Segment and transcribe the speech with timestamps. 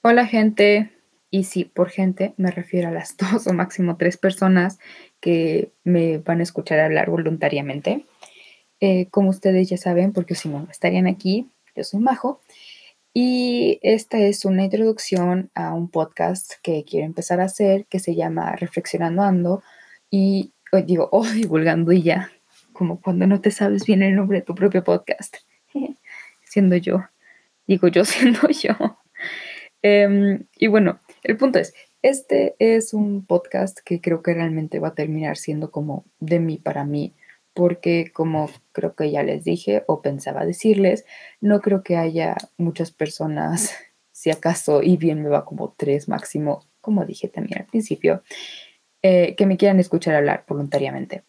[0.00, 0.92] Hola gente,
[1.28, 4.78] y sí, por gente me refiero a las dos o máximo tres personas
[5.20, 8.06] que me van a escuchar hablar voluntariamente.
[8.78, 12.40] Eh, como ustedes ya saben, porque si no estarían aquí, yo soy Majo.
[13.12, 18.14] Y esta es una introducción a un podcast que quiero empezar a hacer que se
[18.14, 19.62] llama Reflexionando Ando.
[20.10, 20.52] Y
[20.86, 22.30] digo, oh, divulgando y ya,
[22.72, 25.38] como cuando no te sabes bien el nombre de tu propio podcast.
[26.44, 27.04] siendo yo,
[27.66, 28.76] digo yo siendo yo.
[29.82, 34.88] Em, y bueno, el punto es, este es un podcast que creo que realmente va
[34.88, 37.14] a terminar siendo como de mí para mí,
[37.54, 41.04] porque como creo que ya les dije o pensaba decirles,
[41.40, 43.72] no creo que haya muchas personas,
[44.12, 48.22] si acaso, y bien me va como tres máximo, como dije también al principio,
[49.02, 51.24] eh, que me quieran escuchar hablar voluntariamente.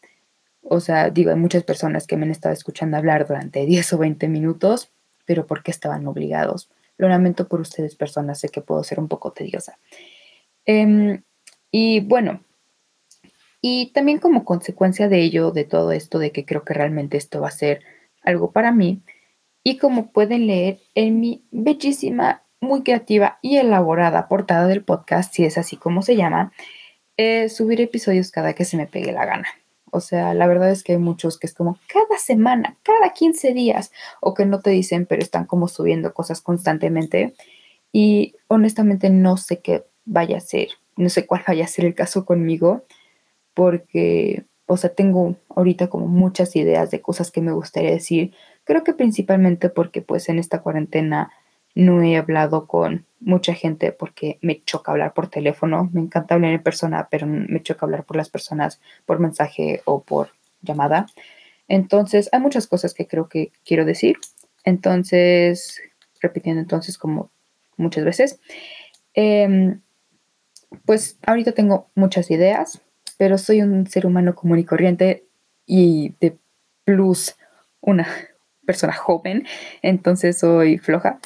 [0.62, 3.98] O sea, digo, hay muchas personas que me han estado escuchando hablar durante 10 o
[4.00, 4.92] 20 minutos,
[5.26, 9.32] pero porque estaban obligados lo lamento por ustedes, personas, sé que puedo ser un poco
[9.32, 9.80] tediosa.
[10.66, 11.24] Em,
[11.72, 12.44] y bueno,
[13.62, 17.42] y también como consecuencia de ello, de todo esto, de que creo que realmente esto
[17.42, 17.82] va a ser
[18.22, 19.02] algo para mí,
[19.64, 25.46] y como pueden leer en mi bellísima, muy creativa y elaborada portada del podcast, si
[25.46, 26.52] es así como se llama,
[27.16, 29.48] eh, subir episodios cada que se me pegue la gana.
[29.92, 33.54] O sea, la verdad es que hay muchos que es como cada semana, cada 15
[33.54, 37.34] días, o que no te dicen, pero están como subiendo cosas constantemente.
[37.92, 41.96] Y honestamente no sé qué vaya a ser, no sé cuál vaya a ser el
[41.96, 42.84] caso conmigo,
[43.54, 48.34] porque, o sea, tengo ahorita como muchas ideas de cosas que me gustaría decir.
[48.64, 51.32] Creo que principalmente porque pues en esta cuarentena
[51.80, 55.90] no he hablado con mucha gente porque me choca hablar por teléfono.
[55.94, 60.04] Me encanta hablar en persona, pero me choca hablar por las personas por mensaje o
[60.04, 61.08] por llamada.
[61.70, 64.18] Entonces, hay muchas cosas que creo que quiero decir.
[64.66, 65.82] Entonces,
[66.22, 67.32] repitiendo entonces como
[67.78, 68.42] muchas veces,
[69.14, 69.80] em,
[70.86, 72.82] pues ahorita tengo muchas ideas,
[73.18, 75.24] pero soy un ser humano común y corriente
[75.66, 76.38] y de
[76.84, 77.38] plus
[77.80, 78.06] una
[78.66, 79.48] persona joven,
[79.82, 81.20] entonces soy floja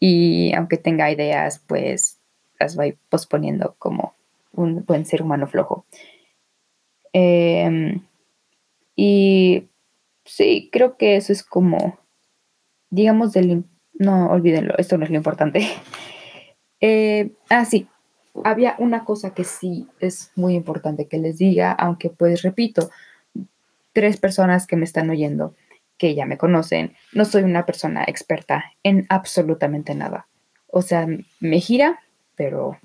[0.00, 2.18] y aunque tenga ideas, pues
[2.58, 4.14] las voy posponiendo como
[4.52, 5.84] un buen ser humano flojo.
[7.12, 8.02] Em,
[8.96, 9.68] y
[10.24, 11.98] sí, creo que eso es como,
[12.90, 13.64] digamos, del...
[13.94, 15.60] No, olvídenlo, esto no es lo importante.
[16.80, 17.88] Eh, ah, sí,
[18.44, 22.88] había una cosa que sí es muy importante que les diga, aunque pues repito,
[23.92, 25.56] tres personas que me están oyendo
[25.98, 30.28] que ya me conocen, no soy una persona experta en absolutamente nada.
[30.68, 31.06] O sea,
[31.40, 32.00] me gira,
[32.36, 32.78] pero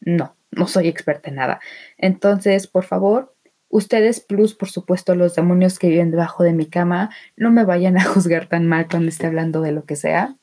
[0.00, 1.60] no, no soy experta en nada.
[1.98, 3.34] Entonces, por favor,
[3.68, 7.98] ustedes, plus, por supuesto, los demonios que viven debajo de mi cama, no me vayan
[7.98, 10.36] a juzgar tan mal cuando esté hablando de lo que sea.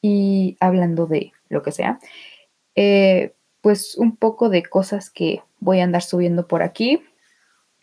[0.00, 1.98] Y hablando de lo que sea,
[2.76, 7.02] eh, pues un poco de cosas que voy a andar subiendo por aquí.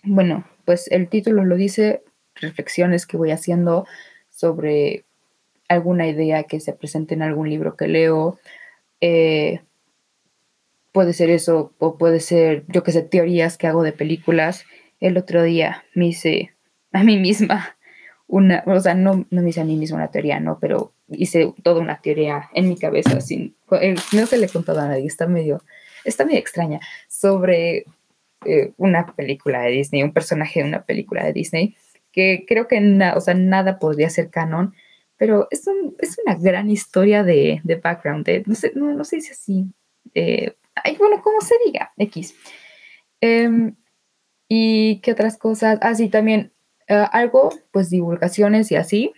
[0.03, 2.03] Bueno, pues el título lo dice,
[2.35, 3.87] reflexiones que voy haciendo
[4.29, 5.05] sobre
[5.67, 8.39] alguna idea que se presente en algún libro que leo.
[9.01, 9.61] Eh,
[10.91, 14.65] puede ser eso, o puede ser, yo que sé, teorías que hago de películas.
[14.99, 16.51] El otro día me hice
[16.91, 17.75] a mí misma
[18.27, 21.53] una, o sea, no, no me hice a mí misma una teoría, no, pero hice
[21.63, 25.05] toda una teoría en mi cabeza, sin, eh, no se le he contado a nadie,
[25.05, 25.61] está medio,
[26.03, 27.85] está medio extraña, sobre
[28.45, 31.75] eh, una película de Disney, un personaje de una película de Disney
[32.15, 32.79] que creo que
[33.13, 34.73] o sea, nada podría ser canon,
[35.17, 35.67] pero es,
[35.99, 39.65] es una gran historia de, de background, no, sé, no, no se dice así,
[40.13, 40.55] eh,
[40.97, 42.33] bueno, como se diga, X.
[43.19, 43.75] Em,
[44.47, 46.53] y qué otras cosas, así ah, también
[46.87, 49.11] eh, algo, pues divulgaciones y así,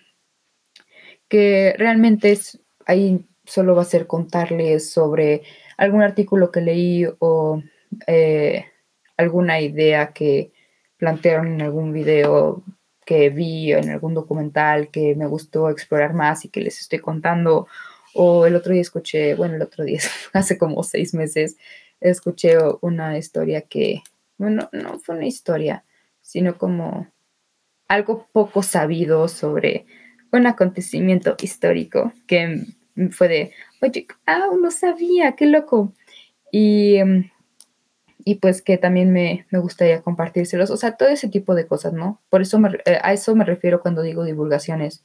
[1.29, 5.43] que realmente es, ahí solo va a ser contarles sobre
[5.77, 7.61] algún artículo que leí o
[8.07, 8.65] eh,
[9.17, 10.51] alguna idea que
[10.97, 12.63] plantearon en algún video
[13.07, 17.65] que vi en algún documental que me gustó explorar más y que les estoy contando.
[18.13, 20.01] O el otro día escuché, bueno, el otro día,
[20.33, 21.55] hace como seis meses,
[22.01, 24.03] escuché una historia que,
[24.37, 25.85] bueno, no fue una historia,
[26.21, 27.07] sino como
[27.87, 29.85] algo poco sabido sobre
[30.33, 32.65] un acontecimiento histórico que
[33.11, 33.51] fue de,
[33.81, 35.93] oye, ah, no sabía, qué loco.
[36.51, 37.29] Y em,
[38.27, 42.21] y pues que también me, gustaría compartírselos, o sea, todo ese tipo de cosas, ¿no?
[42.27, 45.01] Por eso eh, a eso me refiero cuando digo divulgaciones.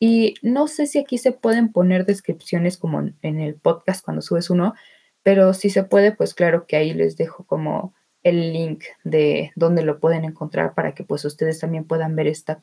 [0.00, 4.48] Y no sé si aquí se pueden poner descripciones como en el podcast cuando subes
[4.48, 4.72] uno,
[5.22, 9.82] pero si se puede, pues claro que ahí les dejo como el link de donde
[9.82, 12.62] lo pueden encontrar para que pues ustedes también puedan ver esta,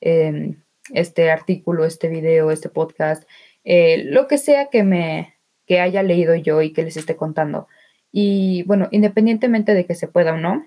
[0.00, 0.62] em,
[0.94, 3.24] este artículo, este video, este podcast,
[3.64, 5.34] eh, lo que sea que me,
[5.66, 7.66] que haya leído yo y que les esté contando.
[8.12, 10.66] Y bueno, independientemente de que se pueda o no,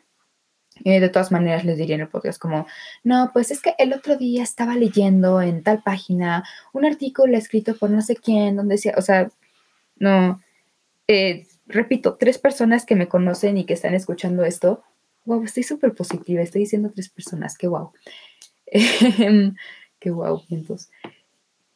[0.84, 2.68] eh, de todas maneras les diría en el podcast como,
[3.04, 6.44] no, pues es que el otro día estaba leyendo en tal página
[6.74, 9.30] un artículo escrito por no sé quién, donde decía, o sea,
[9.98, 10.42] no,
[11.08, 14.84] eh, repito, tres personas que me conocen y que están escuchando esto,
[15.24, 17.92] wow, estoy súper positiva, estoy diciendo tres personas, qué wow.
[20.00, 20.92] qué wow, entonces.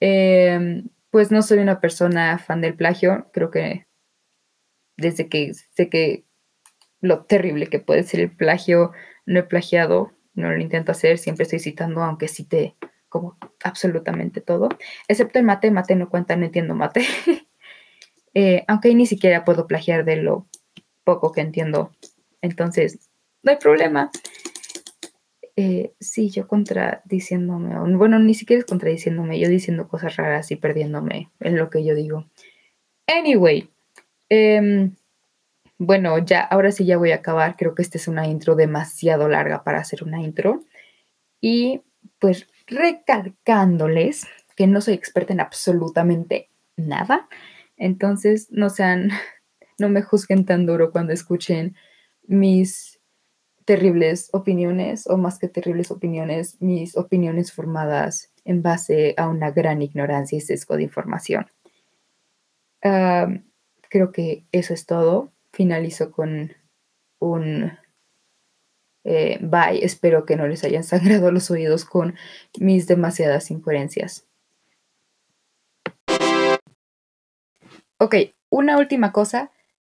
[0.02, 3.86] Em, pues no soy una persona fan del plagio, creo que
[5.00, 6.26] desde que sé que
[7.02, 8.92] lo terrible que puede ser el plagio,
[9.26, 12.76] no he plagiado, no lo intento hacer, siempre estoy citando, aunque cite
[13.08, 14.70] como absolutamente todo,
[15.08, 17.02] excepto el mate, mate no cuenta, no entiendo mate,
[18.34, 20.48] eh, aunque ni siquiera puedo plagiar de lo
[21.04, 21.92] poco que entiendo,
[22.42, 23.10] entonces
[23.44, 24.12] no hay problema.
[25.56, 31.32] Eh, sí, yo contradiciéndome, bueno, ni siquiera es contradiciéndome, yo diciendo cosas raras y perdiéndome
[31.42, 32.26] en lo que yo digo.
[33.08, 33.70] Anyway,
[34.30, 34.96] em,
[35.78, 37.56] bueno, ya, ahora sí ya voy a acabar.
[37.58, 40.64] Creo que esta es una intro demasiado larga para hacer una intro.
[41.42, 41.82] Y
[42.20, 47.30] pues recalcándoles que no soy experta en absolutamente nada.
[47.78, 49.10] Entonces, no sean,
[49.80, 51.76] no me juzguen tan duro cuando escuchen
[52.28, 53.00] mis
[53.66, 59.82] terribles opiniones, o más que terribles opiniones, mis opiniones formadas en base a una gran
[59.82, 61.46] ignorancia y sesgo de información.
[63.90, 65.32] Creo que eso es todo.
[65.52, 66.54] Finalizo con
[67.20, 67.72] un
[69.04, 69.84] eh, bye.
[69.84, 72.16] Espero que no les hayan sangrado los oídos con
[72.60, 74.26] mis demasiadas incoherencias.
[78.00, 78.16] Ok,
[78.50, 79.52] una última cosa.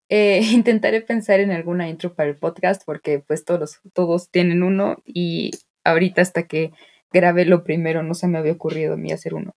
[0.08, 4.96] Eh, intentaré pensar en alguna intro para el podcast porque pues todos, todos tienen uno
[5.06, 5.52] y
[5.84, 6.72] ahorita hasta que
[7.12, 9.54] grabé lo primero no se me había ocurrido a mí hacer uno.